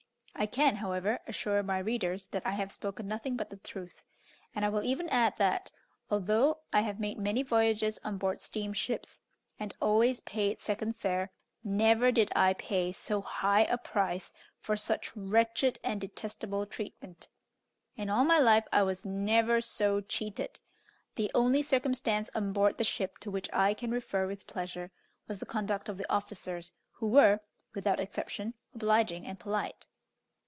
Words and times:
I 0.33 0.47
can, 0.47 0.77
however, 0.77 1.19
assure 1.27 1.61
my 1.61 1.77
readers 1.77 2.25
that 2.27 2.43
I 2.47 2.51
have 2.51 2.71
spoken 2.71 3.07
nothing 3.07 3.35
but 3.37 3.51
the 3.51 3.57
truth; 3.57 4.03
and 4.55 4.65
I 4.65 4.69
will 4.69 4.81
even 4.81 5.07
add 5.09 5.37
that, 5.37 5.69
although 6.09 6.61
I 6.73 6.81
have 6.81 6.99
made 6.99 7.19
many 7.19 7.43
voyages 7.43 7.99
on 8.03 8.17
board 8.17 8.41
steam 8.41 8.73
ships, 8.73 9.19
and 9.59 9.77
always 9.79 10.21
paid 10.21 10.59
second 10.59 10.93
fare, 10.95 11.31
never 11.63 12.11
did 12.11 12.31
I 12.35 12.53
pay 12.53 12.91
so 12.91 13.21
high 13.21 13.65
a 13.65 13.77
price 13.77 14.31
for 14.57 14.75
such 14.75 15.15
wretched 15.15 15.77
and 15.83 16.01
detestable 16.01 16.65
treatment. 16.65 17.27
In 17.95 18.09
all 18.09 18.23
my 18.25 18.39
life 18.39 18.65
I 18.71 18.81
was 18.81 19.05
never 19.05 19.61
so 19.61 19.99
cheated. 20.01 20.59
The 21.17 21.29
only 21.35 21.61
circumstance 21.61 22.31
on 22.33 22.51
board 22.51 22.79
the 22.79 22.83
ship 22.83 23.19
to 23.19 23.29
which 23.29 23.51
I 23.53 23.75
can 23.75 23.91
refer 23.91 24.25
with 24.25 24.47
pleasure 24.47 24.91
was 25.27 25.37
the 25.37 25.45
conduct 25.45 25.87
of 25.87 25.97
the 25.99 26.11
officers, 26.11 26.71
who 26.93 27.09
were, 27.09 27.41
without 27.75 27.99
exception, 27.99 28.55
obliging 28.73 29.27
and 29.27 29.39
polite. 29.39 29.85